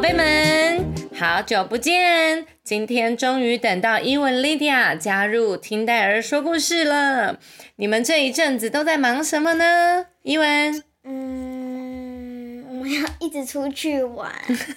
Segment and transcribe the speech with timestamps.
[0.00, 2.46] 宝贝们，好久不见！
[2.64, 7.38] 今天终于等到伊文、莉迪亚加入听戴尔说故事了。
[7.76, 10.06] 你们这一阵子都在忙什么呢？
[10.22, 14.32] 伊文，嗯，我们要一直出去玩，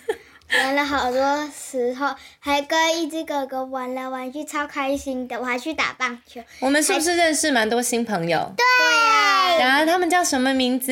[0.59, 5.39] 玩了好多时候，还跟一只狗狗玩来玩去，超开心的。
[5.39, 6.41] 我还去打棒球。
[6.59, 8.53] 我们是不是认识蛮多新朋友？
[8.57, 10.91] 对啊，然后他们叫什么名字？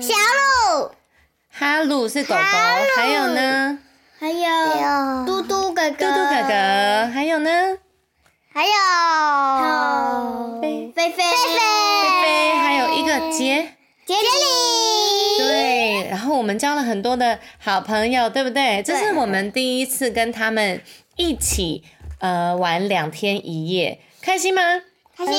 [0.00, 0.12] 小
[0.74, 0.90] 鹿，
[1.60, 2.40] 哈鲁是狗狗，
[2.96, 3.78] 还有呢？
[4.18, 7.50] 还有嘟嘟哥哥，嘟嘟哥哥，还有呢？
[8.50, 8.72] 还有
[9.60, 11.22] 还有菲菲菲，菲
[12.22, 13.74] 菲，还有一个杰。
[14.06, 14.20] 杰里，
[15.36, 18.82] 对，然后我们交了很多的好朋友，对不对？
[18.82, 20.80] 这是我们第一次跟他们
[21.16, 21.84] 一起
[22.20, 24.62] 呃玩两天一夜，开心吗？
[25.14, 25.34] 开心。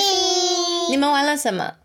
[0.91, 1.77] 你们玩了什么？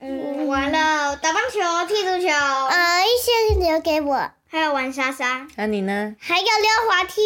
[0.00, 6.14] 嗯，玩了打棒球、踢足球，呃，一些留给我，还有玩沙沙、那、你呢？
[6.18, 7.20] 还有溜滑梯，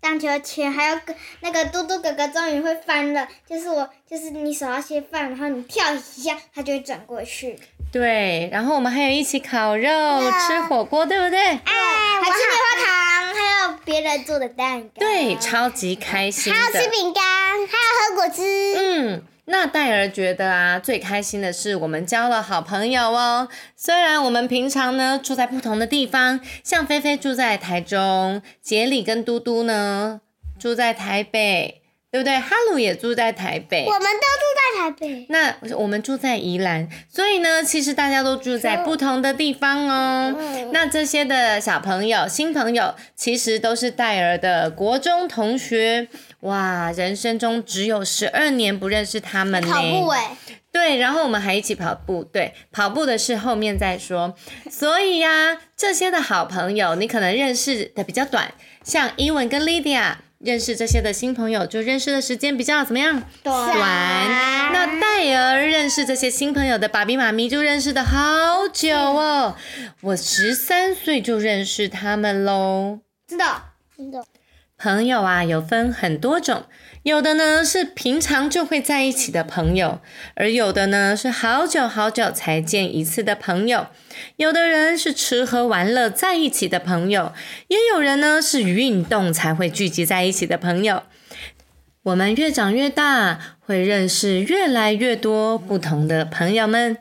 [0.00, 1.00] 荡秋千，还有
[1.40, 7.58] 那个嘟嘟哥哥终于会翻了，就是我，就是你手要先放，然后你跳一下，它就会转过去。
[7.90, 9.90] 对，然后我们还有一起烤肉、
[10.46, 11.40] 吃火锅，对不对？
[11.40, 14.90] 哎，还吃棉花糖，还有别人做的蛋糕。
[14.98, 16.88] 对，超级开心还有吃。
[16.90, 18.42] 饼干，还有喝果汁。
[18.76, 23.48] 嗯，那戴尔觉得啊，最开心的是我们交了好朋友哦。
[23.76, 30.22] 虽然我们平常呢住在不同的地方，像菲菲住在台中，杰里跟嘟嘟呢
[30.58, 32.38] 住在台北，对不对？
[32.38, 33.92] 哈鲁也住在台北我。
[33.92, 40.34] 们都住在台北，那我们住在宜兰，所以呢，其实大家都住在不同的地方哦。
[40.72, 46.08] 那这些的小朋友、新朋友，其实都是戴尔的国中同学。
[46.44, 49.68] 哇，人生中只有十二年不认识他们呢。
[49.68, 50.36] 跑步哎，
[50.72, 52.24] 对，然后我们还一起跑步。
[52.24, 54.34] 对，跑步的事后面再说。
[54.70, 60.20] 所以呀、这些的好朋友，你可能认识的比较短，像伊文跟莉迪亚。
[60.40, 63.22] 认识这些的新朋友，就认识的时间比较怎么样？
[63.42, 63.80] 短短。
[64.74, 69.56] 那戴尔认识这些新朋友的爸比妈咪就认识的好久哦。
[70.02, 72.98] 我十三岁就认识他们喽。
[73.26, 73.44] 真的。
[73.96, 74.22] 真的。
[74.84, 76.64] 朋友啊，有分很多种，
[77.04, 80.02] 有的呢是平常就会在一起的朋友，
[80.34, 83.86] 而有的呢是好久好久才见一次的朋友。
[84.36, 87.32] 有的人是吃喝玩乐在一起的朋友，
[87.68, 91.04] 也有人呢是运动才会聚集在一起的朋友。
[92.02, 96.98] 我们越长越大，会认识越来越多不同的朋友们。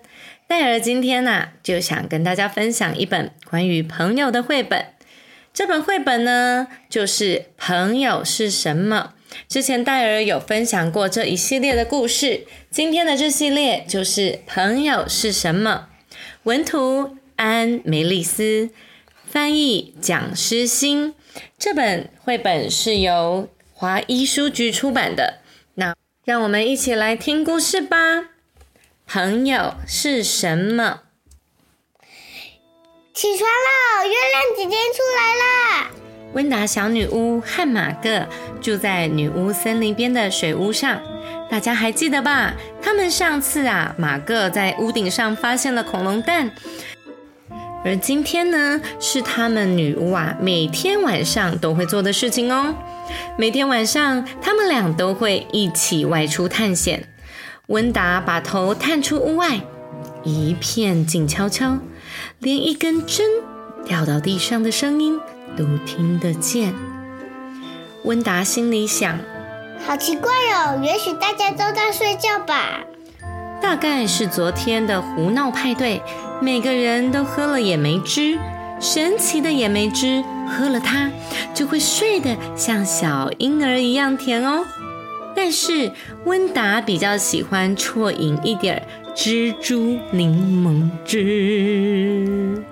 [0.47, 4.85] 戴尔今天呐、就想跟大家分享一本关于朋友的绘本。
[5.53, 9.13] 这本绘本呢，就是《朋友是什么》。
[9.47, 15.89] 之前戴尔有分享过这一系列的故事，今天的这系列就是《朋友是什么》。
[16.43, 18.71] 文图安梅丽斯，
[19.27, 21.13] 翻译蒋诗欣。
[21.59, 25.41] 这本绘本是由华一书局出版的。
[25.75, 28.31] 那让我们一起来听故事吧。
[29.05, 31.01] 朋友是什么？
[33.13, 35.91] 起床了，月亮姐姐出来啦！
[36.33, 38.27] 温达小女巫和马个
[38.59, 40.99] 住在女巫森林边的水屋上，
[41.47, 42.55] 大家还记得吧？
[42.81, 46.49] 他们上次啊，马个在屋顶上发现了恐龙蛋，
[47.85, 52.73] 而今天呢，是他们女巫啊每天晚上都会做的事情哦。
[53.37, 57.07] 每天晚上，他们俩都会一起外出探险。
[57.67, 59.61] 温达把头探出屋外，
[60.23, 61.77] 一片静悄悄，
[62.43, 63.25] 连一根针
[63.85, 65.17] 掉到地上的声音
[65.57, 66.73] 都听得见。
[68.03, 69.17] 温达心里想，
[69.87, 72.81] 好奇怪哦，也许大家都在睡觉吧。
[73.61, 76.01] 大概是昨天的胡闹派对，
[76.41, 78.37] 每个人都喝了野莓汁。
[78.81, 81.09] 神奇的野莓汁，喝了它
[81.53, 84.65] 就会睡得像小婴儿一样甜哦。
[85.33, 85.93] 但是
[86.25, 88.83] 温达比较喜欢啜饮一点儿
[89.15, 92.63] 蜘蛛柠檬汁。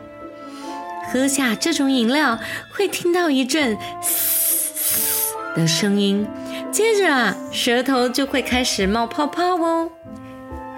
[1.12, 2.40] 喝下这种饮料，
[2.74, 6.26] 会听到一阵嘶嘶的声音，
[6.72, 9.90] 接着啊，舌头就会开始冒泡泡哦。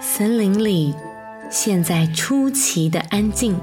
[0.00, 0.94] 森林里
[1.50, 3.58] 现在出奇的安静，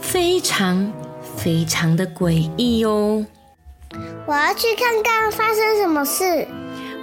[0.00, 0.90] 非常
[1.36, 3.26] 非常的诡异哦。
[4.26, 6.46] 我要去看看发生什么事。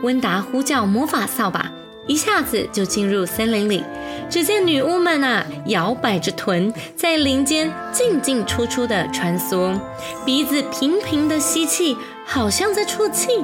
[0.01, 1.71] 温达呼叫魔法扫把，
[2.07, 3.83] 一下子就进入森林里。
[4.29, 9.79] 只见女巫们啊，摇摆着臀，在林间进进出出的穿梭，
[10.25, 11.95] 鼻子频频的吸气，
[12.25, 13.43] 好像在啜泣。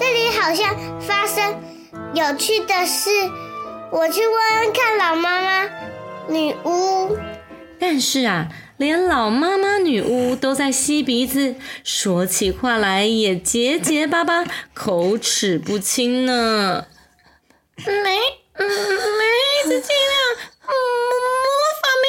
[0.00, 1.54] 这里好像发生
[2.14, 3.10] 有趣的事，
[3.90, 5.70] 我去问问看老妈妈
[6.28, 7.16] 女巫。
[7.78, 8.48] 但是啊，
[8.78, 11.54] 连老妈妈女巫都在吸鼻子，
[11.84, 14.44] 说起话来也结结巴巴，
[14.74, 16.86] 口齿不清呢。
[17.86, 18.41] 没。
[18.64, 18.68] 嗯，
[19.18, 19.22] 梅
[19.64, 20.14] 子尽量，
[20.66, 20.72] 魔
[21.82, 22.06] 法梅，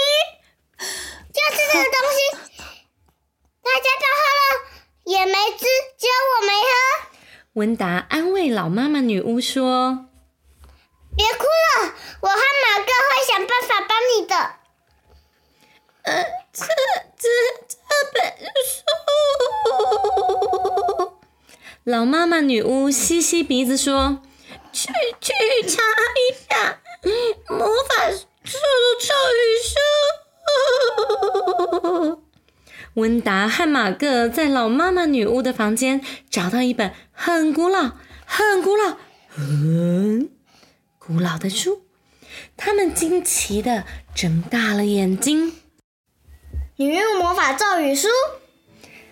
[1.33, 2.17] 就是这个东西，
[3.63, 4.41] 大家都喝了
[5.05, 5.65] 也没汁，
[5.97, 6.67] 只有我没喝。
[7.53, 10.09] 温达安慰老妈妈女巫说
[11.17, 14.35] ：“别哭了，我和马哥会想办法帮你的。”
[16.03, 16.23] 呃，
[16.53, 16.65] 这
[17.17, 17.27] 这
[17.67, 17.77] 这
[18.13, 18.21] 本
[18.67, 18.83] 书，
[21.83, 24.21] 老妈妈女巫吸吸鼻子说。
[24.73, 24.89] 去
[25.21, 25.31] 去
[25.69, 25.81] 查
[26.17, 26.81] 一下
[27.47, 28.57] 魔法术
[28.99, 29.41] 咒语
[32.09, 32.23] 书。
[32.95, 37.91] 温达和马各在老妈妈女巫的房间找到一本很古老、
[38.25, 38.97] 很古老、
[39.29, 40.29] 很
[40.97, 41.85] 古老的书，
[42.57, 43.85] 他们惊奇的
[44.15, 45.53] 睁大了眼睛。
[46.75, 48.07] 女巫魔法咒语书？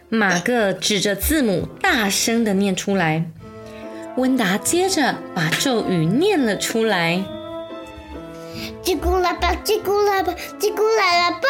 [0.10, 3.32] 马各指着字母大声的念出来。
[4.18, 7.24] 温达接着把咒语念了出来
[8.84, 11.46] ：“叽咕啦吧，叽咕啦吧，叽咕啦啦嘣！”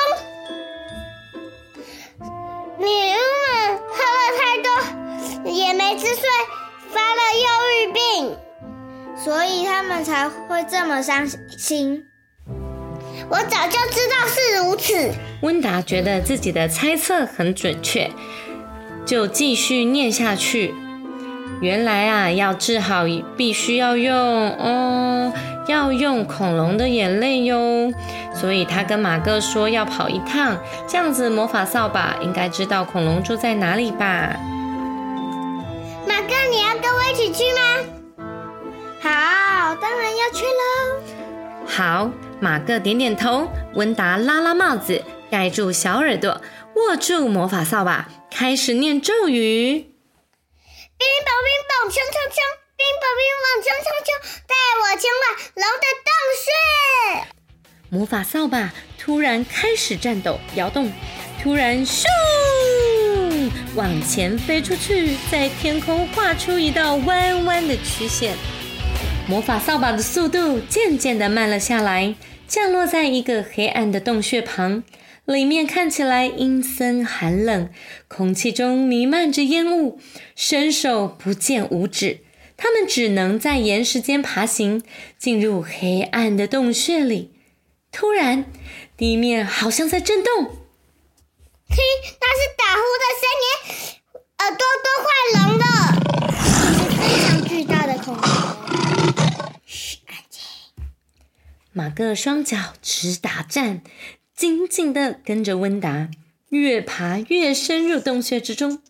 [2.77, 3.17] 女巫
[3.47, 6.21] 们喝了太多也没吃睡，
[6.89, 7.47] 发了忧
[7.77, 8.37] 郁病，
[9.15, 11.27] 所以他们才会这么伤
[11.57, 12.05] 心。
[13.29, 15.11] 我早就知道是如此。
[15.41, 18.11] 温达觉得自己的猜测很准确，
[19.05, 20.75] 就继续念下去。
[21.61, 23.05] 原来啊，要治好
[23.37, 25.31] 必须要用哦，
[25.67, 27.93] 要用恐龙的眼泪哟。
[28.33, 34.35] 所以他跟马哥说要跑一趟，这样子魔法扫把应该知道恐龙住在哪里吧？
[36.07, 38.25] 马哥，你要跟我一起去吗？
[38.99, 40.99] 好，当然要去喽。
[41.67, 42.09] 好，
[42.39, 46.41] 马哥点点头，温达拉拉帽子，盖住小耳朵，
[46.75, 49.90] 握住魔法扫把，开始念咒语。
[51.01, 52.37] 冰雹，冰雹，冲冲冲！
[52.77, 54.13] 冰雹，冰雹，冲冲冲！
[54.45, 55.25] 带我前往
[55.55, 56.45] 龙的洞穴。
[57.89, 60.93] 魔法扫把突然开始颤抖摇动，
[61.41, 62.05] 突然咻，
[63.73, 68.35] 往前飞出去，在天空画出一道弯弯的曲线。
[69.27, 72.13] 魔法扫把的速度渐渐的慢了下来，
[72.47, 74.83] 降落在一个黑暗的洞穴旁。
[75.25, 77.69] 里面看起来阴森寒冷，
[78.07, 79.99] 空气中弥漫着烟雾，
[80.35, 82.21] 伸手不见五指。
[82.57, 84.83] 他们只能在岩石间爬行，
[85.17, 87.31] 进入黑暗的洞穴里。
[87.91, 88.45] 突然，
[88.95, 90.43] 地面好像在震动。
[90.43, 91.77] 嘿，
[92.19, 93.49] 那是打呼的声音，
[94.39, 95.09] 耳朵都快
[95.39, 95.65] 聋了。
[96.77, 98.23] 是非常巨大的恐龙。
[99.65, 100.41] 嘘，安静。
[101.71, 103.81] 马哥双脚直打颤。
[104.41, 106.09] 紧紧地跟着温达，
[106.49, 108.81] 越爬越深入洞穴之中。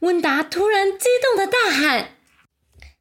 [0.00, 1.80] 温达突然激动地大喊：“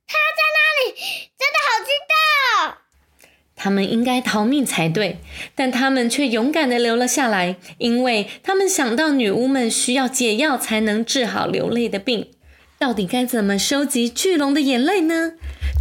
[0.07, 0.95] 他在那里！
[1.37, 2.77] 真的好激动！”
[3.53, 5.19] 他们应该逃命才对，
[5.55, 12.31] 但他们却勇敢地留了下来，因为他们想到女巫们需要解药才能治好流泪的病。
[12.77, 15.33] 到底该怎么收集巨龙的眼泪呢？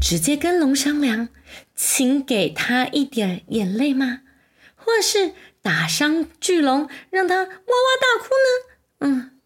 [0.02, 1.28] 直接跟龙商量，
[1.76, 4.22] 请给他一点眼泪吗？
[4.74, 5.34] 或是？
[5.68, 7.52] 打伤巨龙，让他哇哇
[8.00, 8.48] 大哭呢？
[9.00, 9.38] 嗯，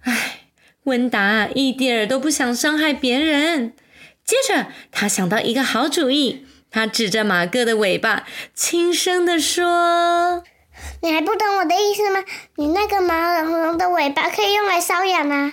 [0.00, 0.46] 唉，
[0.84, 3.76] 温达一点儿都不想伤害别人。
[4.24, 10.42] 接着，他想到一个好主意，他指着马哥的尾巴，轻声的说
[11.04, 12.24] ：“你还不懂我的意思吗？
[12.56, 15.52] 你那个毛茸茸的尾巴可以用来搔痒啊！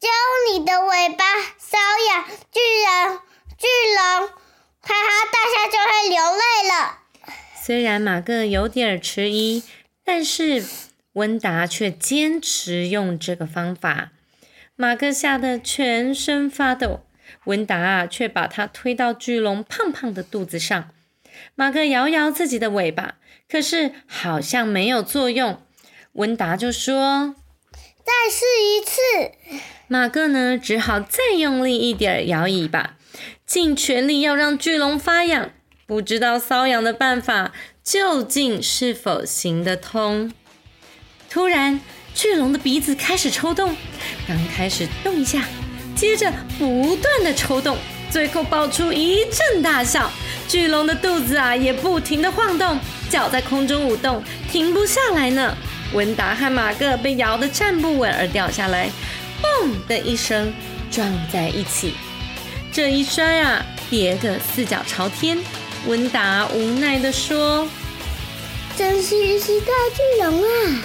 [0.00, 0.08] 就
[0.50, 1.24] 你的尾巴
[1.60, 1.76] 搔
[2.08, 3.18] 痒巨人，
[3.58, 3.66] 巨
[3.98, 4.28] 龙，
[4.80, 7.00] 哈哈大笑就会流泪了。”
[7.68, 9.62] 虽然马克有点迟疑，
[10.02, 10.64] 但是
[11.12, 14.12] 温达却坚持用这个方法。
[14.74, 17.00] 马克吓得全身发抖，
[17.44, 20.88] 温达啊却把他推到巨龙胖胖的肚子上。
[21.54, 25.60] 马克摇摇自己的尾巴，可是好像没有作用。
[26.12, 27.34] 温达就说
[28.02, 32.96] ：“再试一次。”马克呢，只好再用力一点摇尾巴，
[33.44, 35.50] 尽全力要让巨龙发痒。
[35.88, 37.50] 不知道瘙痒的办法，
[37.82, 40.30] 究竟是否行得通。
[41.30, 41.80] 突然，
[42.14, 43.74] 巨龙的鼻子开始抽动，
[44.26, 45.42] 刚开始动一下，
[45.96, 47.78] 接着不断的抽动，
[48.10, 50.10] 最后爆出一阵大笑。
[50.46, 52.78] 巨龙的肚子啊也不停的晃动，
[53.08, 55.56] 脚在空中舞动，停不下来呢。
[55.94, 58.90] 温达和马各被摇得站不稳而掉下来，
[59.42, 60.52] 嘣的一声
[60.90, 61.94] 撞在一起。
[62.70, 65.38] 这一摔啊，跌个四脚朝天。
[65.86, 67.66] 温达无奈地说
[68.76, 70.82] ：“真是一只大巨龙啊！”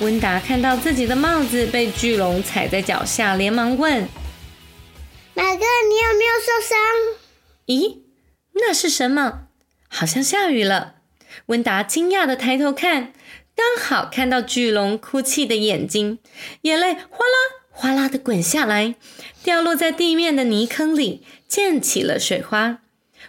[0.00, 4.06] 温达看到自己的帽子被巨龙踩在脚下，连忙问
[5.32, 6.78] ：“马哥，你有没有受伤
[7.66, 8.00] ？”“咦，
[8.54, 9.46] 那是什么？
[9.88, 10.96] 好像下雨了。”
[11.46, 13.12] 温达惊讶的抬头看，
[13.54, 16.18] 刚好看到巨龙哭泣的眼睛，
[16.62, 17.36] 眼泪哗啦
[17.70, 18.96] 哗啦的滚下来，
[19.42, 22.80] 掉落在地面的泥坑里，溅起了水花。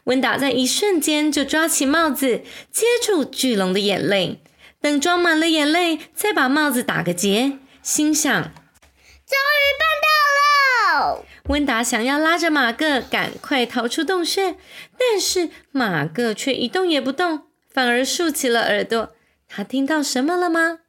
[0.08, 4.42] 温达在一瞬间就抓起帽子，接住巨龙的眼泪。
[4.80, 11.26] 等装满了眼泪，再把帽子打个结，心想：终于办到了！
[11.48, 14.56] 温达想要拉着马各赶快逃出洞穴，
[14.98, 17.42] 但是马各却一动也不动，
[17.74, 19.14] 反而竖起了耳朵。
[19.50, 20.80] 他听到什么了吗？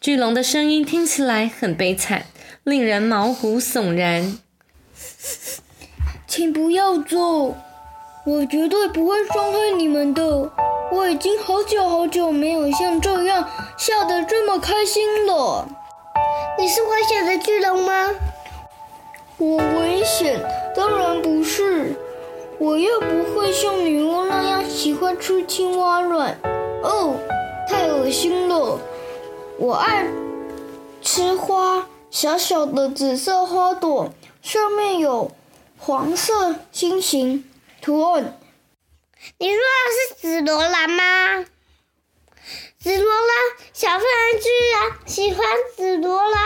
[0.00, 2.26] 巨龙的声音听起来很悲惨，
[2.62, 4.38] 令人毛骨悚然。
[6.26, 7.56] 请不要走，
[8.26, 10.50] 我绝对不会伤害你们的。
[10.90, 15.68] 我已经好久好久没有像这样笑得这么开心了。
[16.58, 18.14] 你是危险的巨龙吗？
[19.36, 20.40] 我危险？
[20.74, 21.94] 当然不是。
[22.58, 26.38] 我又不会像女巫那样喜欢吃青蛙卵。
[26.82, 27.16] 哦，
[27.68, 28.78] 太恶心了。
[29.58, 30.06] 我爱
[31.02, 34.08] 吃花，小小的紫色花朵，
[34.40, 35.30] 上面有
[35.76, 37.44] 黄色心形
[37.84, 38.40] 图案。
[39.36, 39.60] 你说的
[39.92, 41.44] 是紫罗兰吗？
[42.78, 43.30] 紫罗兰，
[43.74, 46.40] 小飞人居然喜欢紫罗兰。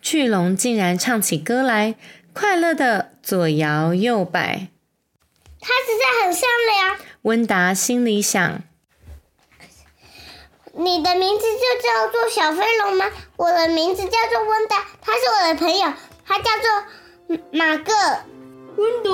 [0.00, 1.96] 巨龙竟然唱起歌来，
[2.32, 4.68] 快乐的左摇右摆。
[5.60, 6.96] 他实在很善良。
[7.22, 8.62] 温达心里想：
[10.72, 13.10] 你的名字就叫做小飞龙吗？
[13.36, 15.92] 我的名字叫做温达，他是我的朋友，
[16.24, 17.92] 他叫做马个。
[18.76, 19.10] 温达，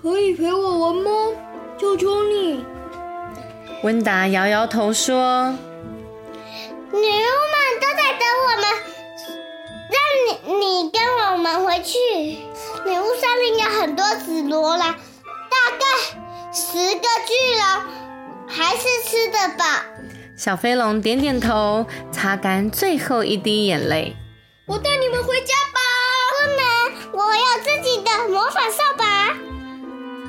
[0.00, 1.10] 可以陪我玩吗？
[1.76, 2.64] 求求你！
[3.82, 5.50] 温达摇摇头说
[6.92, 8.64] ：“女巫们都在等我们，
[9.90, 11.98] 让你你跟我们回去。
[12.86, 15.84] 女巫森林有很多紫罗兰，大概
[16.52, 17.82] 十个巨龙，
[18.46, 19.84] 还是吃的吧。”
[20.38, 24.14] 小飞龙点点头，擦干最后一滴眼泪。
[24.66, 25.80] 我带你们回家吧。
[26.38, 29.17] 不能，我有自己的魔法扫把。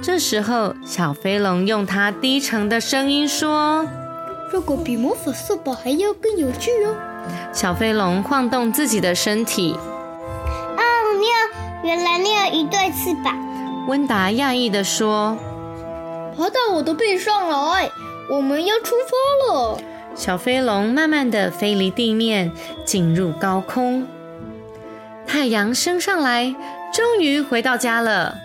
[0.01, 3.85] 这时候，小飞龙用它低沉的声音说
[4.49, 6.95] ：“这个比魔法扫把还要更有趣哦。”
[7.51, 9.73] 小飞龙晃动自己的身体。
[9.73, 10.81] 哦，
[11.19, 13.37] 你有，原来你有一对翅膀。
[13.87, 15.37] 温达讶异的说
[16.37, 17.91] ：“爬到我的背上来，
[18.29, 19.77] 我们要出发了。”
[20.15, 22.51] 小飞龙慢慢的飞离地面，
[22.85, 24.07] 进入高空。
[25.27, 26.55] 太阳升上来，
[26.93, 28.35] 终于回到家了。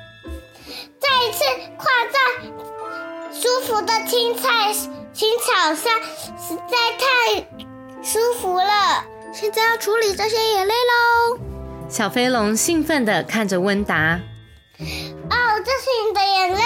[1.14, 1.44] 再一次
[1.76, 2.18] 跨在
[3.33, 4.73] 舒服的青菜
[5.12, 5.92] 青草上，
[6.37, 7.47] 实在太
[8.02, 9.04] 舒服了。
[9.33, 11.38] 现在要处理这些眼泪喽。
[11.88, 14.18] 小飞龙兴奋地看着温达。
[14.80, 16.61] 哦，这是你的眼泪。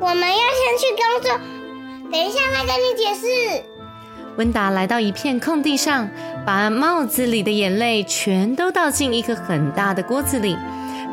[0.00, 1.40] 我们要先去工作，
[2.12, 3.64] 等一下再跟你解释。
[4.36, 6.10] 温达来到一片空地上，
[6.44, 10.58] 把帽子里的眼泪全都倒进一个很大的锅子里。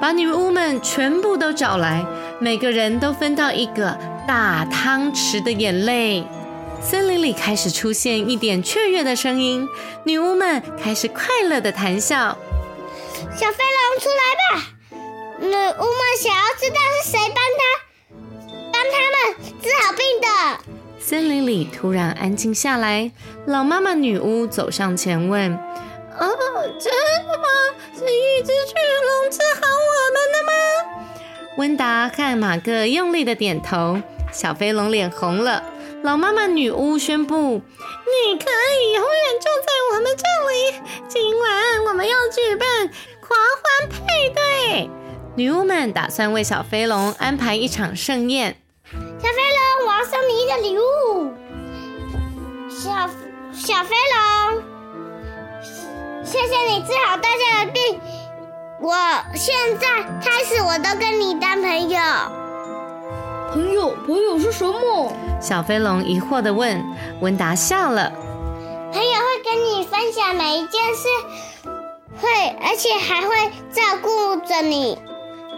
[0.01, 2.03] 把女巫们全部都找来，
[2.39, 3.96] 每个人都分到一个
[4.27, 6.25] 大汤匙的眼泪。
[6.81, 9.70] 森林里开始出现一点雀跃的声音，
[10.03, 12.36] 女巫们开始快乐的谈笑。
[13.36, 14.63] 小飞龙出来吧！
[15.39, 17.62] 女巫们想要知道是谁帮他
[18.74, 20.27] 帮他们治好病的。
[21.00, 23.12] 森林里突然安静下来，
[23.46, 25.60] 老妈妈女巫走上前问。
[26.22, 26.28] 哦，
[26.80, 26.94] 真
[27.28, 27.48] 的吗？
[27.96, 30.51] 是一只巨龙治好我们的吗？
[31.58, 34.00] 温达和马克用力的点头。
[34.32, 35.63] 小飞龙脸红了。
[36.04, 37.36] 老妈妈女巫宣布
[38.06, 40.80] ：“你可以永远住在我们这里。
[41.08, 42.88] 今晚我们要举办
[43.20, 44.90] 狂欢配对。”
[45.36, 48.58] 女巫们打算为小飞龙安排一场盛宴。
[48.92, 49.36] 小飞
[49.80, 51.34] 龙，我要送你一个礼物。
[52.70, 53.10] 小
[53.54, 54.71] 小飞龙。
[56.32, 58.00] 谢谢你治好大家的病，
[58.80, 58.96] 我
[59.36, 59.86] 现在
[60.24, 62.00] 开始我都跟你当朋友。
[63.52, 65.12] 朋友，朋友是什么？
[65.42, 66.82] 小飞龙疑惑的问。
[67.20, 68.14] 温达笑了。
[68.94, 71.10] 朋友会跟你分享每一件事，
[72.22, 72.30] 会
[72.64, 73.36] 而且还会
[73.74, 74.98] 照顾着你。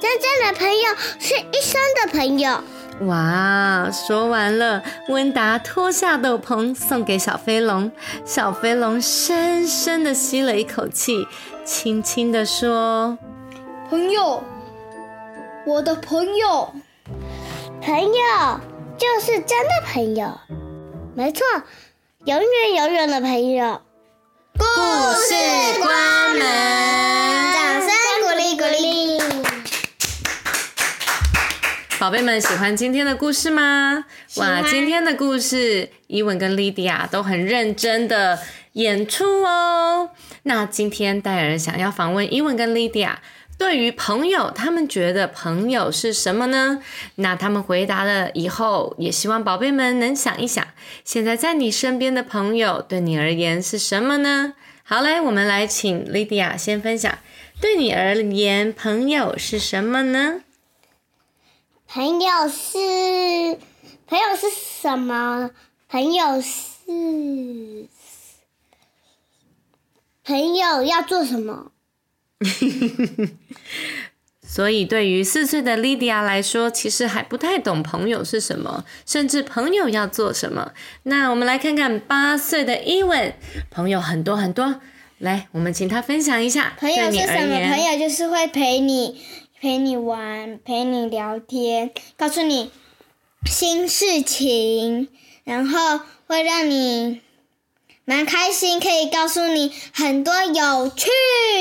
[0.01, 2.63] 真正的朋友是一生的朋友。
[3.01, 3.89] 哇！
[3.91, 7.91] 说完了，温达脱下斗篷送给小飞龙。
[8.23, 11.27] 小飞龙深深的吸了一口气，
[11.65, 13.17] 轻轻的说
[13.89, 14.43] ：“朋友，
[15.65, 16.73] 我的朋友，
[17.81, 18.59] 朋友
[18.97, 20.39] 就是真的朋友，
[21.15, 21.43] 没错，
[22.25, 23.81] 永远永远的朋友。”
[24.55, 25.33] 故事
[25.81, 27.52] 关门，
[32.03, 34.03] 宝贝们喜欢今天的故事吗？
[34.35, 38.37] 哇，今天的故事，伊文跟莉迪亚都很认真的
[38.73, 40.09] 演出哦。
[40.41, 43.21] 那今天戴尔想要访问伊文跟莉迪亚，
[43.57, 46.83] 对于朋友，他们觉得朋友是什么呢？
[47.15, 50.67] 那他们回答了以后，也希望宝贝们能想一想，
[51.05, 54.55] 现在在你身边的朋友对你而言是什么呢？
[54.83, 57.17] 好嘞，我们来请莉迪亚先分享，
[57.61, 60.41] 对你而言，朋友是什么呢？
[61.93, 63.59] 朋友是
[64.07, 64.47] 朋友是
[64.81, 65.51] 什么？
[65.87, 67.87] 朋友是
[70.23, 71.71] 朋友要做什么？
[74.41, 80.71] 所以，对于四岁的莉迪亚来说，其实还不太懂朋友是什么，甚至朋友要做什么。
[81.03, 83.35] 那我们来看看八岁的伊文，
[83.69, 84.81] 朋友很多很多。
[85.19, 86.73] 来，我们请他分享一下。
[86.79, 87.69] 朋友是什么？
[87.69, 89.21] 朋友就是会陪你、
[89.63, 92.69] 陪你玩、陪你聊天，告诉你
[93.45, 95.07] 新事情，
[95.45, 97.21] 然后会让你
[98.03, 101.07] 蛮开心，可以告诉你很多有趣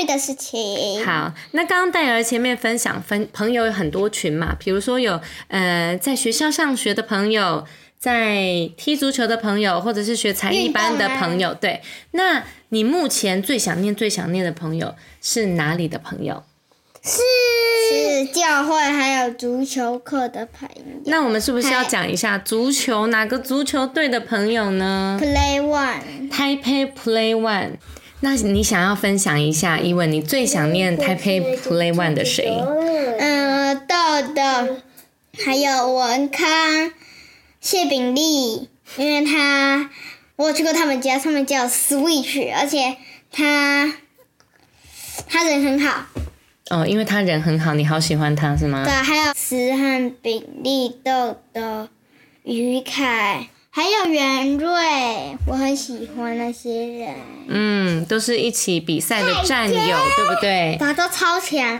[0.05, 1.05] 的事情。
[1.05, 7.65] 好，那刚刚戴尔前面分享分朋友有很多群嘛，比如说有呃在学校上学的朋友，
[7.97, 11.53] 在踢足球的朋友，或者是学才艺班的朋友。
[11.53, 11.81] 对，
[12.11, 16.43] 那你目前最想念、最想念的朋友是哪里的朋友？
[17.05, 26.29] 是教会还有足球课的朋友那我们是不是要讲一下足球哪个足球队的朋友呢，Play One。
[26.31, 27.71] ？Taipei Play One。
[28.21, 32.47] 那你想要分享一下，伊文，你最想念 Taipei Play One 的谁？
[33.19, 33.95] 嗯，豆
[34.33, 34.77] 豆，
[35.43, 36.93] 还有文康、
[37.59, 39.89] 谢炳丽，因为他
[40.37, 42.95] 我有去过他们家，他们家有 Switch，而且
[43.29, 43.93] 他
[45.27, 46.05] 他人很好。
[46.73, 48.91] 哦，因为他人很好，你好喜欢他是吗对，？
[48.91, 51.87] 还有石汉、比利、豆豆、
[52.43, 57.15] 于凯，还有袁瑞，我很喜欢那些人，
[57.47, 60.75] 嗯，都是一起比赛的战友，对不对？
[60.79, 61.79] 大家都超强。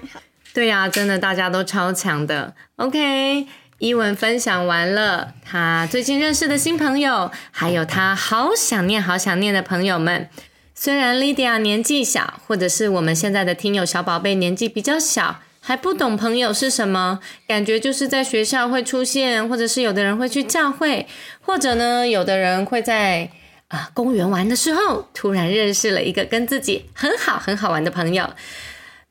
[0.54, 2.54] 对呀、真的大家都超强的。
[2.76, 3.48] OK，
[3.80, 10.30] 伊文分享完了他最近认识的新朋友，还有他好想念、好想念的朋友们。
[10.76, 21.08] 虽然 Lydia 年纪小，或者是我们现在的听友小宝贝年纪比较小，还不懂朋友是什么，感觉就是在学校会出现，或者是有的人会去教会，
[21.42, 23.30] 或者呢，有的人会在
[23.70, 28.30] 啊、公园玩的时候，突然认识了一个跟自己很好很好玩的朋友。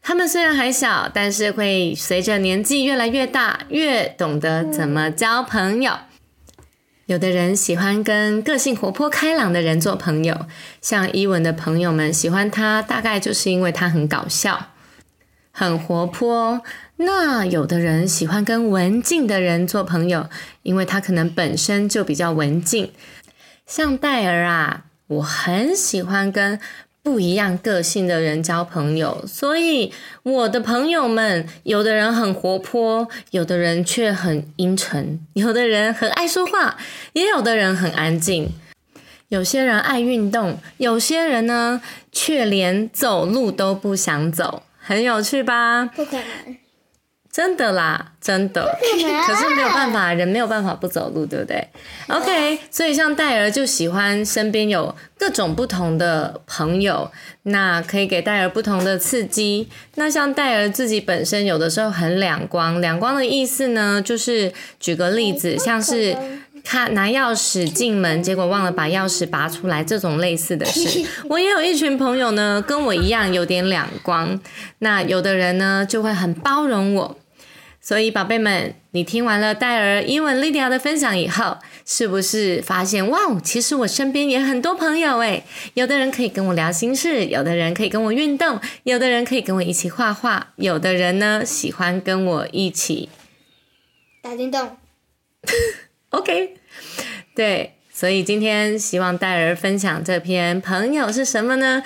[0.03, 5.97] 他们虽然还小，但是会随着年纪越来越大，越懂得怎么交朋友。
[7.13, 10.47] 有的人喜欢跟个性活泼开朗的人做朋友，
[10.81, 14.69] 像伊文的朋友们喜欢他，大概就是因为他很搞笑、
[15.51, 16.63] 很活泼。
[16.97, 20.31] 那有的人喜欢跟文静的人做朋友，
[20.63, 22.91] 因为他可能本身就比较文静。
[23.67, 26.59] 像戴尔啊，我很喜欢跟
[27.03, 36.77] 不一样个性的人交朋友，所以我的朋友们，有的人很活泼，有的人却很阴沉，有的人很爱说话，
[37.15, 38.53] 也有的人很安静。
[39.29, 45.87] 有些人爱运动，有些人呢却连走路都不想走，很有趣吧？
[45.87, 46.57] 不可能，
[47.33, 48.79] 真的啦，真的。
[49.27, 51.67] 可是没有办法，人没有办法不走路，对不对
[52.09, 57.11] ？OK，所以像戴尔就喜欢身边有各种不同的朋友，
[57.45, 59.67] 那可以给戴尔不同的刺激。
[59.95, 66.15] 那像戴尔自己本身有的时候很两光，两光的意思呢，就是举个例子，像是。
[66.65, 74.41] 看拿钥匙进门，结果忘了把钥匙拔出来，这种类似的事， 我也有一群朋友呢，跟我一样有点两光。
[74.79, 77.17] 那有的人呢，就会很包容我，
[77.85, 85.43] 所以，宝贝们，你听完了戴尔、英文、Lydia 的分享以后，是不是发现哇哦，其实我身边也很多朋友诶，
[85.75, 93.09] 有的人可以跟我聊心事，有的人可以跟我运动，有的人可以跟我一起画画，有的人呢喜欢跟我一起
[94.23, 94.77] 打电动。
[96.11, 96.55] OK，
[97.35, 101.83] 对，所以今天希望戴尔分享这篇朋友是什么呢？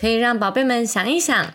[0.00, 1.54] 可以让宝贝们想一想，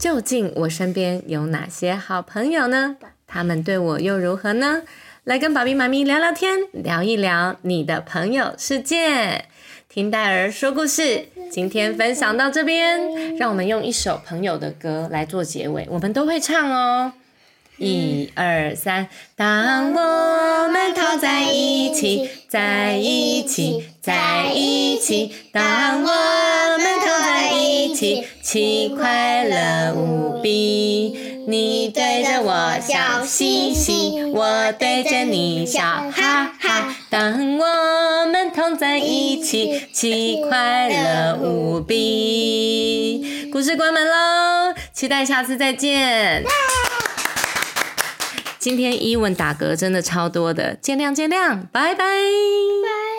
[0.00, 2.96] 究竟我身边有哪些好朋友呢？
[3.26, 4.80] 他们对我又如何呢？
[5.24, 9.44] 来跟爸比妈咪聊聊天，聊一聊你的朋友世界。
[9.90, 17.12] 听戴尔说故事，今天分享到这边，让我们用一首朋友的歌来做结尾，我们都会唱哦。
[17.76, 26.49] 一二三，当我们靠在一起，在一起，在一起，当我们
[27.90, 31.42] 一起，起快乐无比。
[31.48, 36.94] 你对着我笑嘻嘻，我对着你笑哈哈。
[37.10, 43.50] 当我们同在一起，起快乐无比。
[43.52, 46.44] 故事关门喽，期待下次再见。
[48.60, 52.04] 今天伊文打嗝真的超多的，见谅见谅，拜拜。
[52.04, 53.09] 拜。